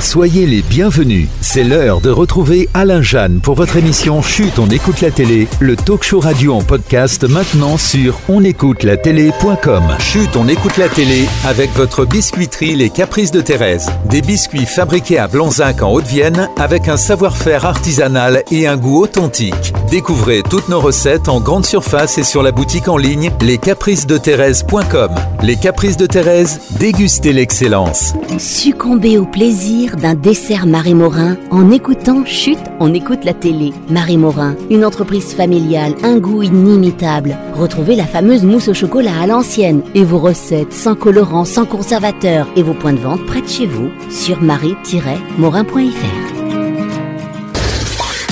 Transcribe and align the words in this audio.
Soyez 0.00 0.46
les 0.46 0.62
bienvenus. 0.62 1.28
C'est 1.42 1.62
l'heure 1.62 2.00
de 2.00 2.08
retrouver 2.08 2.70
Alain 2.72 3.02
Jeanne 3.02 3.40
pour 3.42 3.54
votre 3.54 3.76
émission 3.76 4.22
Chute, 4.22 4.58
on 4.58 4.68
écoute 4.70 5.02
la 5.02 5.10
télé, 5.10 5.46
le 5.60 5.76
talk 5.76 6.02
show 6.02 6.20
radio 6.20 6.54
en 6.54 6.62
podcast 6.62 7.24
maintenant 7.28 7.76
sur 7.76 8.18
onécoutelatélé.com. 8.30 9.82
Chute, 9.98 10.36
on 10.36 10.48
écoute 10.48 10.78
la 10.78 10.88
télé 10.88 11.26
avec 11.44 11.70
votre 11.74 12.06
biscuiterie 12.06 12.76
Les 12.76 12.88
Caprices 12.88 13.30
de 13.30 13.42
Thérèse. 13.42 13.90
Des 14.06 14.22
biscuits 14.22 14.64
fabriqués 14.64 15.18
à 15.18 15.28
Blanzac 15.28 15.82
en 15.82 15.92
Haute-Vienne 15.92 16.48
avec 16.58 16.88
un 16.88 16.96
savoir-faire 16.96 17.66
artisanal 17.66 18.42
et 18.50 18.66
un 18.66 18.78
goût 18.78 19.02
authentique. 19.02 19.74
Découvrez 19.90 20.42
toutes 20.48 20.70
nos 20.70 20.80
recettes 20.80 21.28
en 21.28 21.40
grande 21.40 21.66
surface 21.66 22.16
et 22.16 22.24
sur 22.24 22.42
la 22.42 22.52
boutique 22.52 22.88
en 22.88 22.96
ligne 22.96 23.30
lescapricesdethérèse.com. 23.42 25.10
Les 25.42 25.56
Caprices 25.56 25.98
de 25.98 26.06
Thérèse, 26.06 26.58
dégustez 26.78 27.34
l'excellence. 27.34 28.14
Succomber 28.38 29.18
au 29.18 29.26
plaisir 29.26 29.89
d'un 29.96 30.14
dessert 30.14 30.66
Marie 30.66 30.94
Morin 30.94 31.36
en 31.50 31.70
écoutant 31.70 32.24
Chute, 32.24 32.58
on 32.78 32.94
écoute 32.94 33.24
la 33.24 33.34
télé. 33.34 33.72
Marie 33.88 34.16
Morin, 34.16 34.54
une 34.70 34.84
entreprise 34.84 35.32
familiale, 35.34 35.94
un 36.02 36.18
goût 36.18 36.42
inimitable. 36.42 37.36
Retrouvez 37.54 37.96
la 37.96 38.06
fameuse 38.06 38.44
mousse 38.44 38.68
au 38.68 38.74
chocolat 38.74 39.20
à 39.20 39.26
l'ancienne 39.26 39.82
et 39.94 40.04
vos 40.04 40.18
recettes 40.18 40.72
sans 40.72 40.94
colorant, 40.94 41.44
sans 41.44 41.66
conservateur 41.66 42.48
et 42.56 42.62
vos 42.62 42.74
points 42.74 42.92
de 42.92 42.98
vente 42.98 43.24
près 43.26 43.42
de 43.42 43.48
chez 43.48 43.66
vous 43.66 43.90
sur 44.10 44.40
marie-morin.fr. 44.40 46.29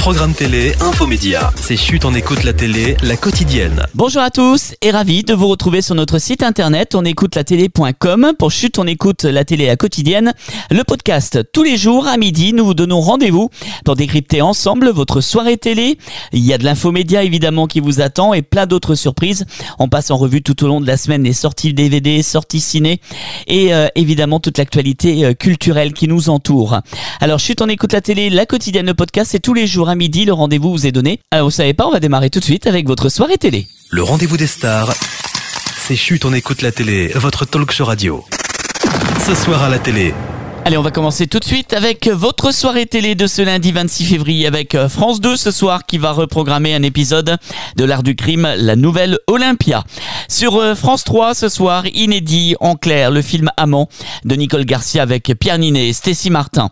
Programme 0.08 0.32
télé, 0.32 0.72
infomédia. 0.80 1.52
C'est 1.54 1.76
chute, 1.76 2.06
on 2.06 2.14
écoute 2.14 2.42
la 2.42 2.54
télé, 2.54 2.96
la 3.02 3.18
quotidienne. 3.18 3.82
Bonjour 3.94 4.22
à 4.22 4.30
tous 4.30 4.72
et 4.80 4.90
ravi 4.90 5.22
de 5.22 5.34
vous 5.34 5.48
retrouver 5.48 5.82
sur 5.82 5.94
notre 5.94 6.18
site 6.18 6.42
internet 6.42 6.94
on 6.94 7.02
pour 8.38 8.50
chute 8.50 8.78
on 8.78 8.86
écoute 8.86 9.24
la 9.24 9.44
télé 9.44 9.66
la 9.66 9.76
quotidienne 9.76 10.32
le 10.70 10.82
podcast 10.82 11.40
tous 11.52 11.62
les 11.62 11.76
jours 11.76 12.08
à 12.08 12.16
midi. 12.16 12.54
Nous 12.54 12.64
vous 12.64 12.72
donnons 12.72 13.02
rendez-vous 13.02 13.50
pour 13.84 13.96
décrypter 13.96 14.40
ensemble 14.40 14.88
votre 14.88 15.20
soirée 15.20 15.58
télé. 15.58 15.98
Il 16.32 16.42
y 16.42 16.54
a 16.54 16.58
de 16.58 16.64
l'infomédia 16.64 17.22
évidemment 17.22 17.66
qui 17.66 17.80
vous 17.80 18.00
attend 18.00 18.32
et 18.32 18.40
plein 18.40 18.64
d'autres 18.64 18.94
surprises. 18.94 19.44
On 19.78 19.90
passe 19.90 20.10
en 20.10 20.16
revue 20.16 20.40
tout 20.40 20.64
au 20.64 20.68
long 20.68 20.80
de 20.80 20.86
la 20.86 20.96
semaine 20.96 21.22
les 21.22 21.34
sorties 21.34 21.74
DVD 21.74 22.22
sorties 22.22 22.60
ciné 22.60 23.02
et 23.46 23.74
euh, 23.74 23.88
évidemment 23.94 24.40
toute 24.40 24.56
l'actualité 24.56 25.26
euh, 25.26 25.34
culturelle 25.34 25.92
qui 25.92 26.08
nous 26.08 26.30
entoure. 26.30 26.80
Alors 27.20 27.40
chute 27.40 27.60
on 27.60 27.68
écoute 27.68 27.92
la 27.92 28.00
télé 28.00 28.30
la 28.30 28.46
quotidienne 28.46 28.86
le 28.86 28.94
podcast 28.94 29.32
c'est 29.32 29.40
tous 29.40 29.52
les 29.52 29.66
jours 29.66 29.90
à 29.90 29.97
midi 29.98 30.24
le 30.24 30.32
rendez-vous 30.32 30.70
vous 30.70 30.86
est 30.86 30.92
donné 30.92 31.18
alors 31.30 31.48
vous 31.48 31.50
savez 31.50 31.74
pas 31.74 31.86
on 31.86 31.90
va 31.90 32.00
démarrer 32.00 32.30
tout 32.30 32.38
de 32.38 32.44
suite 32.44 32.66
avec 32.66 32.86
votre 32.86 33.08
soirée 33.10 33.36
télé 33.36 33.66
Le 33.90 34.02
rendez-vous 34.02 34.36
des 34.36 34.46
stars. 34.46 34.94
C'est 35.76 35.96
chute, 35.96 36.24
on 36.24 36.32
écoute 36.32 36.62
la 36.62 36.70
télé, 36.70 37.08
votre 37.14 37.44
talk 37.46 37.72
show 37.72 37.84
radio. 37.84 38.24
Ce 39.26 39.34
soir 39.34 39.62
à 39.62 39.68
la 39.68 39.78
télé, 39.78 40.14
Allez, 40.68 40.76
on 40.76 40.82
va 40.82 40.90
commencer 40.90 41.26
tout 41.26 41.38
de 41.38 41.46
suite 41.46 41.72
avec 41.72 42.08
votre 42.08 42.52
soirée 42.52 42.84
télé 42.84 43.14
de 43.14 43.26
ce 43.26 43.40
lundi 43.40 43.72
26 43.72 44.04
février 44.04 44.46
avec 44.46 44.74
euh, 44.74 44.90
France 44.90 45.18
2 45.18 45.34
ce 45.34 45.50
soir 45.50 45.86
qui 45.86 45.96
va 45.96 46.12
reprogrammer 46.12 46.74
un 46.74 46.82
épisode 46.82 47.38
de 47.76 47.84
l'art 47.84 48.02
du 48.02 48.14
crime, 48.14 48.46
la 48.54 48.76
nouvelle 48.76 49.18
Olympia. 49.28 49.84
Sur 50.28 50.56
euh, 50.56 50.74
France 50.74 51.04
3 51.04 51.32
ce 51.32 51.48
soir, 51.48 51.86
inédit 51.94 52.54
en 52.60 52.74
clair, 52.74 53.10
le 53.10 53.22
film 53.22 53.48
Amant 53.56 53.88
de 54.26 54.34
Nicole 54.34 54.66
Garcia 54.66 55.02
avec 55.02 55.32
Pierre 55.40 55.56
Ninet 55.56 55.88
et 55.88 55.92
Stacy 55.94 56.28
Martin. 56.28 56.68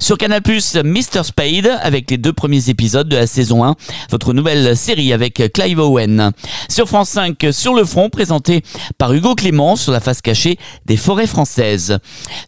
Sur 0.00 0.18
Canal+, 0.18 0.42
Mr. 0.42 1.22
Spade 1.22 1.70
avec 1.82 2.10
les 2.10 2.18
deux 2.18 2.32
premiers 2.32 2.68
épisodes 2.68 3.08
de 3.08 3.14
la 3.14 3.28
saison 3.28 3.64
1, 3.64 3.76
votre 4.10 4.32
nouvelle 4.32 4.76
série 4.76 5.12
avec 5.12 5.52
Clive 5.54 5.78
Owen. 5.78 6.32
Sur 6.68 6.88
France 6.88 7.10
5, 7.10 7.36
Sur 7.52 7.74
le 7.74 7.84
front, 7.84 8.10
présenté 8.10 8.64
par 8.98 9.12
Hugo 9.12 9.36
Clément 9.36 9.76
sur 9.76 9.92
la 9.92 10.00
face 10.00 10.20
cachée 10.20 10.58
des 10.84 10.96
forêts 10.96 11.28
françaises. 11.28 11.98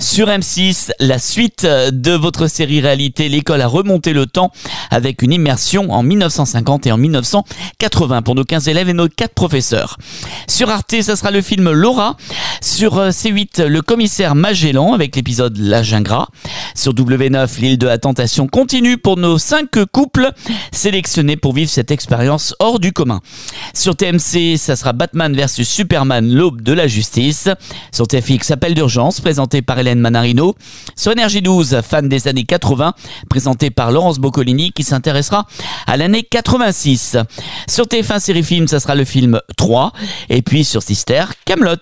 Sur 0.01 0.27
M6, 0.27 0.88
la 1.01 1.19
suite 1.19 1.65
de 1.65 2.13
votre 2.13 2.47
série 2.47 2.81
réalité 2.81 3.29
L'école 3.29 3.61
a 3.61 3.67
remonté 3.67 4.13
le 4.13 4.27
temps 4.27 4.53
avec 4.91 5.23
une 5.23 5.33
immersion 5.33 5.91
en 5.91 6.03
1950 6.03 6.87
et 6.87 6.93
en 6.93 6.97
1980 6.97 8.23
pour 8.23 8.35
nos 8.35 8.45
15 8.45 8.69
élèves 8.69 8.89
et 8.89 8.93
nos 8.93 9.09
4 9.09 9.35
professeurs. 9.35 9.99
Sur 10.47 10.71
Arte, 10.71 10.95
ça 11.03 11.17
sera 11.17 11.31
le 11.31 11.43
film 11.43 11.71
Laura. 11.71 12.17
Sur 12.61 12.99
euh, 12.99 13.11
C8, 13.11 13.65
le 13.65 13.83
commissaire 13.83 14.35
Magellan 14.35 14.93
avec 14.93 15.15
l'épisode 15.17 15.57
La 15.59 15.83
Gingras. 15.83 16.29
Sur 16.75 16.95
W9, 16.95 17.61
l'île 17.61 17.79
de 17.79 17.87
la 17.87 17.99
tentation 17.99 18.47
continue 18.47 18.99
pour 18.99 19.17
nos 19.17 19.39
5 19.39 19.85
couples 19.93 20.31
sélectionnés 20.73 21.37
pour 21.37 21.53
vivre 21.53 21.71
cette 21.71 21.91
expérience 21.91 22.55
hors 22.59 22.79
du 22.79 22.93
commun. 22.93 23.21
Sur 23.75 23.97
TMC, 23.97 24.57
ça 24.57 24.77
sera 24.77 24.93
Batman 24.93 25.35
vs 25.35 25.63
Superman, 25.63 26.33
l'aube 26.33 26.63
de 26.63 26.73
la 26.73 26.87
justice. 26.87 27.49
Sur 27.93 28.07
TFX, 28.09 28.51
appel 28.51 28.75
d'urgence 28.75 29.21
présenté 29.21 29.63
par 29.63 29.79
Hélène 29.79 30.01
Manarino. 30.01 30.55
Sur 30.97 31.13
Énergie 31.13 31.43
12, 31.43 31.81
fan 31.83 32.09
des 32.09 32.29
années 32.29 32.45
80, 32.45 32.93
présenté 33.31 33.71
par 33.71 33.93
Laurence 33.93 34.19
Boccolini 34.19 34.73
qui 34.73 34.83
s'intéressera 34.83 35.47
à 35.87 35.97
l'année 35.97 36.23
86. 36.23 37.17
Sur 37.69 37.87
TF1 37.87 38.21
Série 38.21 38.43
Film, 38.43 38.69
ça 38.69 38.81
sera 38.81 38.95
le 38.95 39.05
film 39.05 39.41
3. 39.57 39.93
Et 40.29 40.43
puis 40.43 40.65
sur 40.65 40.83
Sister, 40.83 41.25
Camelot. 41.45 41.77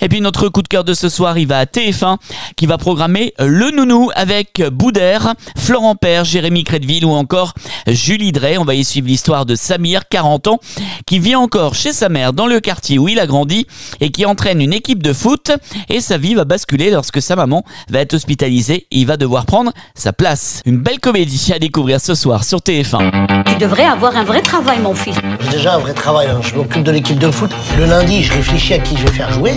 Et 0.00 0.08
puis 0.08 0.20
notre 0.20 0.48
coup 0.48 0.62
de 0.62 0.68
cœur 0.68 0.84
de 0.84 0.94
ce 0.94 1.08
soir, 1.08 1.38
il 1.38 1.46
va 1.46 1.58
à 1.58 1.64
TF1 1.64 2.16
qui 2.56 2.66
va 2.66 2.78
programmer 2.78 3.34
Le 3.38 3.70
Nounou 3.70 4.10
avec 4.14 4.62
Boudère, 4.72 5.34
Florent 5.56 5.96
Père, 5.96 6.24
Jérémy 6.24 6.64
Crédville 6.64 7.04
ou 7.04 7.12
encore 7.12 7.54
Julie 7.86 8.32
Drey. 8.32 8.58
On 8.58 8.64
va 8.64 8.74
y 8.74 8.84
suivre 8.84 9.08
l'histoire 9.08 9.46
de 9.46 9.54
Samir, 9.54 10.08
40 10.08 10.48
ans, 10.48 10.60
qui 11.06 11.18
vit 11.18 11.36
encore 11.36 11.74
chez 11.74 11.92
sa 11.92 12.08
mère 12.08 12.32
dans 12.32 12.46
le 12.46 12.60
quartier 12.60 12.98
où 12.98 13.08
il 13.08 13.18
a 13.18 13.26
grandi 13.26 13.66
et 14.00 14.10
qui 14.10 14.24
entraîne 14.26 14.60
une 14.60 14.72
équipe 14.72 15.02
de 15.02 15.12
foot 15.12 15.52
et 15.88 16.00
sa 16.00 16.18
vie 16.18 16.34
va 16.34 16.44
basculer 16.44 16.90
lorsque 16.90 17.20
sa 17.20 17.36
maman 17.36 17.64
va 17.88 18.00
être 18.00 18.15
hospitalisé 18.16 18.86
et 18.90 18.98
il 18.98 19.06
va 19.06 19.16
devoir 19.16 19.46
prendre 19.46 19.72
sa 19.94 20.12
place. 20.12 20.60
Une 20.66 20.78
belle 20.78 20.98
comédie 21.00 21.52
à 21.54 21.58
découvrir 21.58 22.00
ce 22.00 22.14
soir 22.14 22.42
sur 22.44 22.58
TF1. 22.58 23.44
Tu 23.44 23.56
devrais 23.56 23.84
avoir 23.84 24.16
un 24.16 24.24
vrai 24.24 24.42
travail, 24.42 24.80
mon 24.80 24.94
fils. 24.94 25.16
J'ai 25.40 25.50
déjà 25.58 25.74
un 25.74 25.78
vrai 25.78 25.92
travail, 25.94 26.26
hein. 26.28 26.40
je 26.42 26.54
m'occupe 26.54 26.82
de 26.82 26.90
l'équipe 26.90 27.18
de 27.18 27.30
foot. 27.30 27.50
Le 27.78 27.86
lundi, 27.86 28.22
je 28.24 28.32
réfléchis 28.32 28.74
à 28.74 28.78
qui 28.78 28.96
je 28.96 29.04
vais 29.04 29.12
faire 29.12 29.30
jouer. 29.32 29.52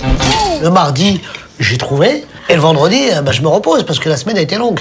Le 0.61 0.69
mardi, 0.69 1.21
j'ai 1.59 1.77
trouvé. 1.77 2.23
Et 2.49 2.55
le 2.55 2.61
vendredi, 2.61 2.99
euh, 3.13 3.21
bah, 3.21 3.31
je 3.31 3.41
me 3.41 3.47
repose 3.47 3.83
parce 3.83 3.99
que 3.99 4.09
la 4.09 4.17
semaine 4.17 4.37
a 4.37 4.41
été 4.41 4.55
longue. 4.57 4.79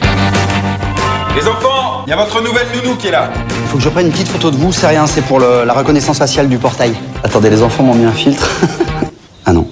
Les 1.36 1.46
enfants, 1.46 2.02
il 2.06 2.10
y 2.10 2.12
a 2.12 2.16
votre 2.16 2.40
nouvelle 2.42 2.66
nounou 2.74 2.96
qui 2.96 3.08
est 3.08 3.10
là. 3.12 3.30
Faut 3.68 3.76
que 3.76 3.82
je 3.82 3.88
prenne 3.90 4.06
une 4.06 4.12
petite 4.12 4.28
photo 4.28 4.50
de 4.50 4.56
vous, 4.56 4.72
c'est 4.72 4.86
rien, 4.88 5.06
c'est 5.06 5.22
pour 5.22 5.38
le- 5.38 5.64
la 5.64 5.72
reconnaissance 5.74 6.18
faciale 6.18 6.48
du 6.48 6.56
portail. 6.58 6.94
Attendez, 7.22 7.50
les 7.50 7.62
enfants 7.62 7.82
m'ont 7.82 7.94
mis 7.94 8.06
un 8.06 8.12
filtre. 8.12 8.48
ah 9.46 9.52
non. 9.52 9.68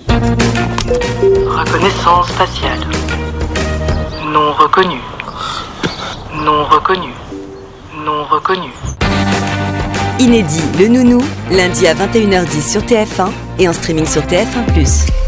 Reconnaissance 1.49 2.29
faciale. 2.33 2.79
Non 4.33 4.53
reconnu. 4.53 4.97
Non 6.45 6.65
reconnu. 6.65 7.13
Non 8.05 8.25
reconnu. 8.25 8.73
Inédit, 10.19 10.63
le 10.81 10.89
nounou, 10.89 11.23
lundi 11.51 11.87
à 11.87 11.95
21h10 11.95 12.73
sur 12.73 12.83
TF1 12.83 13.31
et 13.59 13.69
en 13.69 13.73
streaming 13.73 14.07
sur 14.07 14.23
TF1+. 14.23 15.26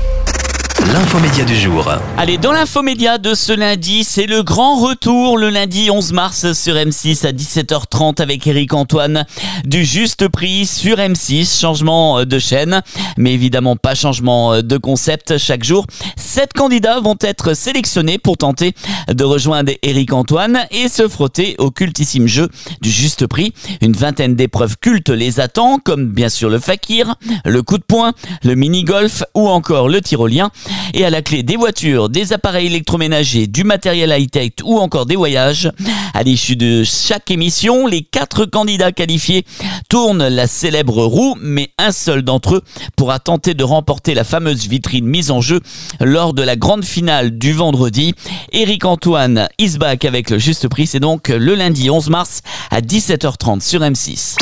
L'infomédia 0.87 1.45
du 1.45 1.55
jour. 1.55 1.91
Allez, 2.17 2.39
dans 2.39 2.53
l'infomédia 2.53 3.19
de 3.19 3.35
ce 3.35 3.53
lundi, 3.53 4.05
c'est 4.05 4.27
le 4.27 4.43
grand 4.43 4.77
retour 4.77 5.37
le 5.37 5.51
lundi 5.51 5.91
11 5.91 6.13
mars 6.13 6.53
sur 6.53 6.75
M6 6.75 7.27
à 7.27 7.33
17h30 7.33 8.23
avec 8.23 8.47
Eric 8.47 8.73
Antoine 8.75 9.27
du 9.65 9.85
juste 9.85 10.29
prix 10.29 10.67
sur 10.67 10.97
M6. 10.97 11.61
Changement 11.61 12.25
de 12.25 12.39
chaîne, 12.39 12.83
mais 13.17 13.35
évidemment 13.35 13.77
pas 13.77 13.95
changement 13.95 14.63
de 14.63 14.77
concept 14.79 15.37
chaque 15.37 15.65
jour. 15.65 15.85
Sept 16.17 16.53
candidats 16.53 17.01
vont 17.01 17.17
être 17.21 17.55
sélectionnés 17.55 18.19
pour 18.19 18.37
tenter 18.37 18.73
de 19.09 19.25
rejoindre 19.25 19.73
Eric 19.83 20.13
Antoine 20.13 20.61
et 20.71 20.89
se 20.89 21.09
frotter 21.09 21.57
au 21.59 21.71
cultissime 21.71 22.27
jeu 22.27 22.49
du 22.81 22.91
juste 22.91 23.27
prix. 23.27 23.53
Une 23.81 23.93
vingtaine 23.93 24.37
d'épreuves 24.37 24.77
cultes 24.81 25.11
les 25.11 25.41
attend, 25.41 25.79
comme 25.79 26.07
bien 26.09 26.29
sûr 26.29 26.49
le 26.49 26.59
fakir, 26.59 27.17
le 27.45 27.63
coup 27.63 27.79
de 27.79 27.85
poing, 27.85 28.13
le 28.43 28.55
mini-golf 28.55 29.25
ou 29.35 29.49
encore 29.49 29.89
le 29.89 30.01
tyrolien. 30.01 30.51
Et 30.95 31.05
à 31.05 31.11
la 31.11 31.23
clé 31.23 31.43
des 31.43 31.57
voitures, 31.57 32.09
des 32.09 32.33
appareils 32.33 32.67
électroménagers, 32.67 33.47
du 33.47 33.65
matériel 33.65 34.15
high-tech 34.17 34.53
ou 34.65 34.79
encore 34.79 35.07
des 35.07 35.17
voyages. 35.17 35.71
À 36.15 36.23
l'issue 36.23 36.57
de 36.57 36.83
chaque 36.85 37.31
émission, 37.31 37.87
les 37.87 38.03
quatre 38.03 38.45
candidats 38.47 38.93
qualifiés 38.93 39.45
tournent 39.89 40.27
la 40.29 40.47
célèbre 40.47 41.05
roue, 41.05 41.37
mais 41.41 41.71
un 41.79 41.93
seul 41.93 42.23
d'entre 42.23 42.57
eux 42.57 42.63
pourra 42.97 43.19
tenter 43.19 43.55
de 43.55 43.65
remporter 43.65 44.15
la 44.15 44.25
fameuse 44.25 44.67
vitrine 44.67 45.07
mise 45.07 45.31
en 45.31 45.41
jeu 45.41 45.61
lors 46.01 46.35
de 46.35 46.43
la 46.43 46.57
grande 46.57 46.85
finale 46.85 47.39
du 47.39 47.53
vendredi. 47.53 48.15
Eric 48.53 48.85
Antoine 48.85 49.49
is 49.59 49.79
back 49.79 50.05
avec 50.05 50.31
le 50.31 50.39
juste 50.39 50.69
prix, 50.69 50.87
c'est 50.87 51.01
donc 51.01 51.29
le 51.29 51.55
lundi 51.55 51.91
11 51.91 52.11
mars 52.11 52.41
à 52.71 52.81
17h30 52.81 53.61
sur 53.61 53.81
M6. 53.81 54.37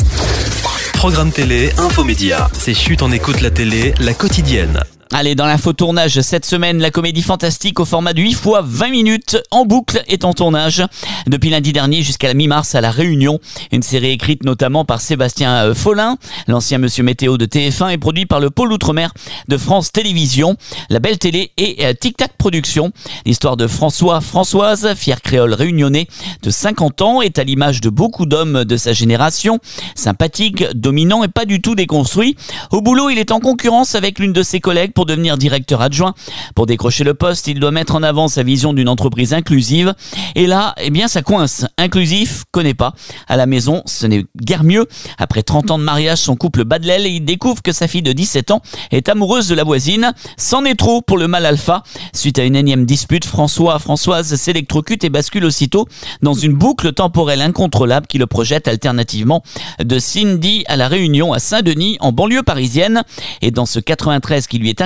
Programme 0.95 1.31
télé, 1.31 1.71
infomédia. 1.79 2.49
C'est 2.53 2.75
chute, 2.75 3.03
on 3.03 3.13
écoute 3.13 3.41
la 3.41 3.51
télé, 3.51 3.95
la 4.01 4.15
quotidienne. 4.15 4.81
Allez, 5.13 5.37
dans 5.37 5.47
l'info 5.47 5.73
tournage 5.73 6.21
cette 6.21 6.45
semaine, 6.45 6.79
la 6.81 6.91
comédie 6.91 7.23
fantastique 7.23 7.79
au 7.79 7.85
format 7.85 8.13
de 8.13 8.21
8 8.21 8.33
fois 8.33 8.63
20 8.67 8.91
minutes 8.91 9.39
en 9.53 9.65
boucle 9.65 10.03
est 10.09 10.25
en 10.25 10.33
tournage. 10.33 10.83
Depuis 11.29 11.49
lundi 11.49 11.73
dernier 11.73 12.03
jusqu'à 12.03 12.27
la 12.27 12.35
mi-mars 12.35 12.75
à 12.75 12.81
La 12.81 12.91
Réunion, 12.91 13.39
une 13.71 13.85
série 13.85 14.11
écrite 14.11 14.43
notamment 14.45 14.85
par 14.85 15.01
Sébastien 15.01 15.69
euh, 15.69 15.75
Follin, 15.75 16.17
l'ancien 16.49 16.79
monsieur 16.79 17.05
météo 17.05 17.39
de 17.39 17.47
TF1 17.47 17.93
et 17.93 17.99
produit 17.99 18.27
par 18.27 18.41
le 18.41 18.51
pôle 18.51 18.73
Outre-mer 18.73 19.13
de 19.47 19.57
France 19.57 19.93
Télévisions, 19.93 20.57
La 20.91 20.99
Belle 20.99 21.19
Télé 21.19 21.53
et 21.57 21.87
euh, 21.87 21.93
Tic 21.93 22.17
Tac 22.17 22.33
Productions. 22.37 22.91
L'histoire 23.25 23.57
de 23.57 23.69
François 23.69 24.21
Françoise, 24.21 24.93
fier 24.97 25.23
créole 25.23 25.55
réunionnais 25.55 26.09
de 26.43 26.51
50 26.51 27.03
ans, 27.03 27.23
est 27.23 27.39
à 27.39 27.45
l'image 27.45 27.81
de 27.81 27.91
beaucoup 27.91 28.27
d'hommes 28.27 28.65
de 28.65 28.77
sa 28.77 28.93
génération, 28.93 29.61
sympathique, 29.95 30.65
dominant 30.75 31.23
et 31.23 31.29
pas 31.29 31.45
du 31.45 31.63
tout 31.63 31.77
déconstruit. 31.77 32.37
Au 32.73 32.83
boulot, 32.83 33.09
il 33.09 33.19
est 33.19 33.31
en 33.31 33.39
concurrence 33.39 33.95
avec 33.95 34.19
l'une 34.19 34.33
de 34.33 34.43
ses 34.43 34.59
collègues 34.59 34.95
pour 34.97 35.07
devenir 35.07 35.37
directeur 35.37 35.83
adjoint. 35.83 36.15
Pour 36.55 36.65
décrocher 36.65 37.05
le 37.05 37.13
poste, 37.13 37.47
il 37.49 37.61
doit 37.61 37.71
mettre 37.71 37.95
en 37.95 38.03
avant 38.03 38.29
sa 38.29 38.43
vision 38.43 38.73
d'une 38.73 38.89
entreprise 38.89 39.35
inclusive. 39.35 39.95
Et 40.35 40.47
là, 40.47 40.75
eh 40.81 40.89
bien, 40.89 41.07
ça 41.07 41.21
coince. 41.21 41.67
Inclusif, 41.77 42.45
connaît 42.51 42.75
pas. 42.75 42.95
À 43.29 43.37
la 43.37 43.45
maison, 43.45 43.83
ce 43.85 44.07
n'est 44.07 44.25
guère 44.41 44.65
mieux. 44.65 44.87
Après 45.19 45.43
30 45.43 45.71
ans 45.71 45.79
de 45.79 45.85
mariage, 45.85 46.19
son 46.19 46.35
couple 46.35 46.65
bat 46.65 46.79
de 46.79 46.87
l'aile 46.87 47.07
et 47.07 47.11
il 47.11 47.25
découvre 47.25 47.61
que 47.63 47.73
sa 47.73 47.89
fille 47.89 48.03
de 48.03 48.13
17 48.13 48.51
ans 48.53 48.63
est 48.91 49.11
amoureuse 49.11 49.49
de 49.49 49.55
la 49.55 49.65
voisine. 49.65 50.15
C'en 50.39 50.65
est 50.65 50.77
trop 50.77 51.03
pour 51.03 51.19
le 51.19 51.29
mal 51.29 51.45
alpha. 51.45 51.83
Suite 52.15 52.39
à 52.39 52.45
une 52.45 52.57
énième 52.57 52.87
dispute, 52.87 53.27
François, 53.27 53.79
Françoise 53.79 54.35
s'électrocute 54.35 55.05
et 55.05 55.11
bascule 55.11 55.45
aussitôt 55.45 55.87
dans 56.23 56.33
une 56.33 56.55
boucle 56.55 56.95
temporelle 56.95 57.43
incontrôlable 57.43 58.07
qui 58.07 58.17
le 58.17 58.27
projette 58.27 58.67
alternativement 58.67 59.43
de 59.79 59.99
Cindy 59.99 60.65
à 60.69 60.77
la 60.77 60.89
Réunion 60.89 61.35
à 61.35 61.39
Saint-Denis 61.39 61.99
en 62.01 62.13
banlieue 62.13 62.43
parisienne. 62.43 63.03
Et 63.43 63.51
dans 63.51 63.67
ce 63.67 63.79
93 63.79 64.47
qui 64.47 64.59
lui 64.59 64.71
est 64.71 64.86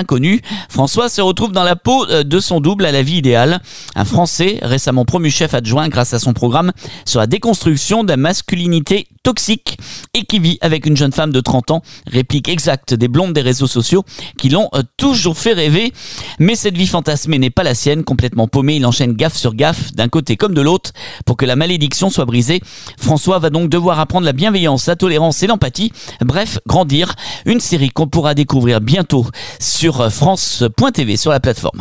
François 0.69 1.09
se 1.09 1.21
retrouve 1.21 1.51
dans 1.51 1.63
la 1.63 1.75
peau 1.75 2.05
euh, 2.09 2.23
de 2.23 2.39
son 2.39 2.59
double 2.61 2.85
à 2.85 2.91
la 2.91 3.03
vie 3.03 3.17
idéale. 3.17 3.61
Un 3.95 4.05
Français 4.05 4.59
récemment 4.61 5.05
promu 5.05 5.29
chef 5.29 5.53
adjoint 5.53 5.89
grâce 5.89 6.13
à 6.13 6.19
son 6.19 6.33
programme 6.33 6.71
sur 7.05 7.19
la 7.19 7.27
déconstruction 7.27 8.03
de 8.03 8.09
la 8.09 8.17
masculinité 8.17 9.07
toxique 9.23 9.77
et 10.13 10.25
qui 10.25 10.39
vit 10.39 10.57
avec 10.61 10.85
une 10.85 10.97
jeune 10.97 11.11
femme 11.11 11.31
de 11.31 11.39
30 11.39 11.71
ans, 11.71 11.81
réplique 12.07 12.49
exacte 12.49 12.93
des 12.93 13.07
blondes 13.07 13.33
des 13.33 13.41
réseaux 13.41 13.67
sociaux 13.67 14.03
qui 14.37 14.49
l'ont 14.49 14.69
euh, 14.73 14.83
toujours 14.97 15.37
fait 15.37 15.53
rêver. 15.53 15.93
Mais 16.39 16.55
cette 16.55 16.77
vie 16.77 16.87
fantasmée 16.87 17.39
n'est 17.39 17.49
pas 17.49 17.63
la 17.63 17.75
sienne, 17.75 18.03
complètement 18.03 18.47
paumé, 18.47 18.75
il 18.75 18.85
enchaîne 18.85 19.13
gaffe 19.13 19.35
sur 19.35 19.53
gaffe 19.53 19.93
d'un 19.93 20.07
côté 20.07 20.37
comme 20.37 20.53
de 20.53 20.61
l'autre 20.61 20.91
pour 21.25 21.37
que 21.37 21.45
la 21.45 21.55
malédiction 21.55 22.09
soit 22.09 22.25
brisée. 22.25 22.61
François 22.97 23.39
va 23.39 23.49
donc 23.49 23.69
devoir 23.69 23.99
apprendre 23.99 24.25
la 24.25 24.33
bienveillance, 24.33 24.87
la 24.87 24.95
tolérance 24.95 25.43
et 25.43 25.47
l'empathie, 25.47 25.91
bref, 26.21 26.59
grandir. 26.67 27.15
Une 27.45 27.59
série 27.59 27.89
qu'on 27.89 28.07
pourra 28.07 28.33
découvrir 28.33 28.81
bientôt 28.81 29.25
sur 29.59 30.11
France.tv 30.11 31.17
sur 31.17 31.31
la 31.31 31.39
plateforme. 31.39 31.79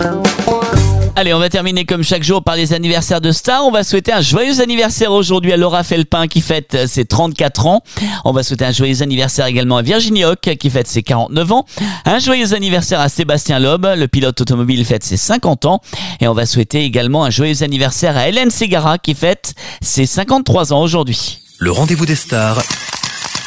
Allez, 1.17 1.35
on 1.35 1.39
va 1.39 1.49
terminer 1.49 1.85
comme 1.85 2.03
chaque 2.03 2.23
jour 2.23 2.43
par 2.43 2.57
les 2.57 2.73
anniversaires 2.73 3.21
de 3.21 3.33
stars. 3.33 3.67
On 3.67 3.71
va 3.71 3.83
souhaiter 3.85 4.13
un 4.13 4.21
joyeux 4.21 4.61
anniversaire 4.61 5.13
aujourd'hui 5.13 5.53
à 5.53 5.57
Laura 5.57 5.83
Felpin 5.83 6.29
qui 6.29 6.41
fête 6.41 6.87
ses 6.87 7.05
34 7.05 7.67
ans. 7.67 7.83
On 8.25 8.33
va 8.33 8.43
souhaiter 8.43 8.65
un 8.65 8.73
joyeux 8.73 9.03
anniversaire 9.03 9.47
également 9.47 9.77
à 9.77 9.83
Virginie 9.83 10.25
Hoc 10.25 10.41
qui 10.59 10.71
fête 10.71 10.87
ses 10.87 11.03
49 11.03 11.53
ans. 11.53 11.67
Un 12.07 12.21
joyeux 12.21 12.55
anniversaire 12.55 13.01
à 13.01 13.09
Sébastien 13.09 13.59
Loeb, 13.59 13.87
le 13.87 14.09
pilote 14.09 14.41
automobile 14.41 14.85
fête 14.85 15.05
ses 15.05 15.17
50 15.17 15.67
ans. 15.67 15.81
Et 16.21 16.29
on 16.29 16.33
va 16.33 16.47
souhaiter 16.47 16.85
également 16.85 17.25
un 17.25 17.31
joyeux 17.31 17.63
anniversaire 17.63 18.17
à 18.17 18.29
Hélène 18.29 18.51
Segara 18.51 18.97
qui 18.99 19.15
fête 19.15 19.55
ses 19.83 20.07
53 20.07 20.73
ans 20.73 20.81
aujourd'hui. 20.81 21.41
Le 21.59 21.73
rendez-vous 21.73 22.07
des 22.07 22.17
stars 22.17 22.63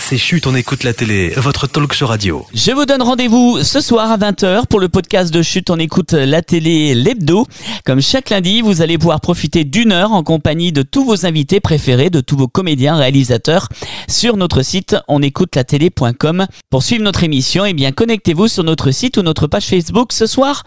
c'est 0.03 0.17
Chut, 0.17 0.45
on 0.47 0.55
écoute 0.55 0.83
la 0.83 0.91
télé, 0.91 1.29
votre 1.37 1.65
talk 1.65 1.93
show 1.93 2.07
radio. 2.07 2.45
Je 2.53 2.71
vous 2.71 2.85
donne 2.85 3.01
rendez-vous 3.01 3.63
ce 3.63 3.79
soir 3.79 4.11
à 4.11 4.17
20h 4.17 4.67
pour 4.67 4.81
le 4.81 4.89
podcast 4.89 5.33
de 5.33 5.41
Chut, 5.41 5.69
on 5.69 5.79
écoute 5.79 6.11
la 6.11 6.41
télé 6.41 6.93
l'hebdo. 6.93 7.47
Comme 7.85 8.01
chaque 8.01 8.29
lundi, 8.29 8.61
vous 8.61 8.81
allez 8.81 8.97
pouvoir 8.97 9.21
profiter 9.21 9.63
d'une 9.63 9.93
heure 9.93 10.11
en 10.11 10.21
compagnie 10.21 10.73
de 10.73 10.81
tous 10.81 11.05
vos 11.05 11.25
invités 11.25 11.61
préférés, 11.61 12.09
de 12.09 12.19
tous 12.19 12.35
vos 12.35 12.49
comédiens, 12.49 12.97
réalisateurs 12.97 13.69
sur 14.09 14.35
notre 14.35 14.61
site 14.61 14.97
onécoutelatélé.com. 15.07 16.47
Pour 16.69 16.83
suivre 16.83 17.03
notre 17.03 17.23
émission, 17.23 17.63
eh 17.63 17.73
bien, 17.73 17.93
connectez-vous 17.93 18.49
sur 18.49 18.65
notre 18.65 18.91
site 18.91 19.15
ou 19.15 19.21
notre 19.21 19.47
page 19.47 19.67
Facebook 19.67 20.11
ce 20.11 20.25
soir 20.25 20.63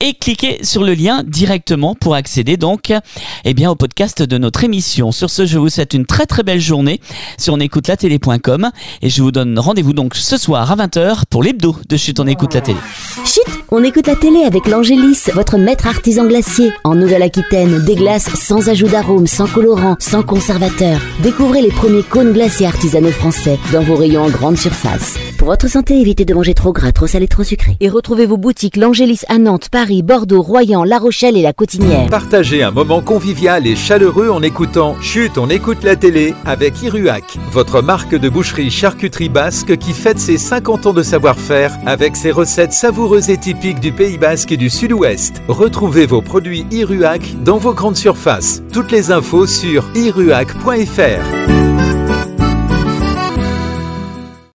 et 0.00 0.14
cliquez 0.14 0.64
sur 0.64 0.84
le 0.84 0.94
lien 0.94 1.22
directement 1.22 1.94
pour 1.94 2.14
accéder 2.14 2.56
donc, 2.56 2.94
eh 3.44 3.54
bien, 3.54 3.70
au 3.70 3.76
podcast 3.76 4.22
de 4.22 4.38
notre 4.38 4.64
émission. 4.64 5.12
Sur 5.12 5.28
ce, 5.28 5.44
je 5.44 5.58
vous 5.58 5.68
souhaite 5.68 5.92
une 5.92 6.06
très 6.06 6.24
très 6.24 6.42
belle 6.42 6.60
journée 6.60 6.98
sur 7.36 7.52
onécoutelatélé.com 7.54 8.69
et 9.02 9.10
je 9.10 9.22
vous 9.22 9.32
donne 9.32 9.58
rendez-vous 9.58 9.92
donc 9.92 10.14
ce 10.14 10.36
soir 10.36 10.70
à 10.70 10.76
20h 10.76 11.22
pour 11.28 11.42
l'hebdo 11.42 11.76
de 11.88 11.96
Chut, 11.96 12.18
on 12.20 12.26
écoute 12.26 12.54
la 12.54 12.60
télé. 12.60 12.78
Chut, 13.24 13.42
on 13.70 13.84
écoute 13.84 14.06
la 14.06 14.16
télé 14.16 14.42
avec 14.44 14.66
l'Angélis, 14.66 15.30
votre 15.34 15.58
maître 15.58 15.86
artisan 15.86 16.26
glacier. 16.26 16.72
En 16.84 16.94
Nouvelle-Aquitaine, 16.94 17.84
des 17.84 17.94
glaces 17.94 18.28
sans 18.34 18.68
ajout 18.68 18.88
d'arôme, 18.88 19.26
sans 19.26 19.46
colorant, 19.46 19.96
sans 19.98 20.22
conservateur. 20.22 21.00
Découvrez 21.22 21.62
les 21.62 21.70
premiers 21.70 22.02
cônes 22.02 22.32
glaciers 22.32 22.66
artisanaux 22.66 23.10
français 23.10 23.58
dans 23.72 23.82
vos 23.82 23.96
rayons 23.96 24.24
en 24.24 24.30
grande 24.30 24.58
surface. 24.58 25.16
Pour 25.38 25.48
votre 25.48 25.68
santé, 25.68 25.98
évitez 25.98 26.24
de 26.24 26.34
manger 26.34 26.52
trop 26.52 26.72
gras, 26.72 26.92
trop 26.92 27.06
salé, 27.06 27.26
trop 27.26 27.44
sucré. 27.44 27.76
Et 27.80 27.88
retrouvez 27.88 28.26
vos 28.26 28.36
boutiques 28.36 28.76
L'Angélis 28.76 29.22
à 29.28 29.38
Nantes, 29.38 29.68
Paris, 29.70 30.02
Bordeaux, 30.02 30.42
Royan, 30.42 30.84
La 30.84 30.98
Rochelle 30.98 31.36
et 31.36 31.42
La 31.42 31.52
Cotinière. 31.52 32.08
Partagez 32.10 32.62
un 32.62 32.70
moment 32.70 33.00
convivial 33.00 33.66
et 33.66 33.74
chaleureux 33.74 34.28
en 34.28 34.42
écoutant 34.42 34.96
Chut, 35.00 35.38
on 35.38 35.48
écoute 35.48 35.82
la 35.82 35.96
télé 35.96 36.34
avec 36.44 36.82
Iruac, 36.82 37.38
votre 37.50 37.80
marque 37.80 38.14
de 38.14 38.28
boucherie 38.28 38.59
charcuterie 38.68 39.28
basque 39.28 39.78
qui 39.78 39.92
fête 39.92 40.18
ses 40.18 40.36
50 40.36 40.86
ans 40.86 40.92
de 40.92 41.02
savoir-faire 41.02 41.72
avec 41.86 42.16
ses 42.16 42.32
recettes 42.32 42.72
savoureuses 42.72 43.30
et 43.30 43.38
typiques 43.38 43.80
du 43.80 43.92
Pays 43.92 44.18
basque 44.18 44.52
et 44.52 44.56
du 44.58 44.68
Sud-Ouest. 44.68 45.40
Retrouvez 45.48 46.04
vos 46.04 46.20
produits 46.20 46.66
Iruac 46.70 47.22
dans 47.44 47.58
vos 47.58 47.72
grandes 47.72 47.96
surfaces. 47.96 48.62
Toutes 48.72 48.92
les 48.92 49.10
infos 49.12 49.46
sur 49.46 49.84
iruac.fr. 49.94 51.49